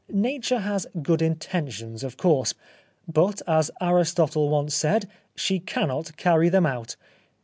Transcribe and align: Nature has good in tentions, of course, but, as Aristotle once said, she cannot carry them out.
Nature 0.09 0.57
has 0.57 0.87
good 1.03 1.21
in 1.21 1.35
tentions, 1.35 2.03
of 2.03 2.17
course, 2.17 2.55
but, 3.07 3.39
as 3.47 3.69
Aristotle 3.79 4.49
once 4.49 4.73
said, 4.73 5.07
she 5.35 5.59
cannot 5.59 6.17
carry 6.17 6.49
them 6.49 6.65
out. 6.65 6.95